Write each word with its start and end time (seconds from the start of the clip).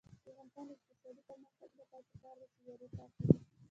د 0.25 0.27
افغانستان 0.45 0.65
د 0.67 0.71
اقتصادي 0.77 1.21
پرمختګ 1.29 1.69
لپاره 1.81 2.03
پکار 2.11 2.35
ده 2.41 2.47
چې 2.53 2.59
ویالې 2.65 2.87
پاکې 2.97 3.19
وي. 3.27 3.37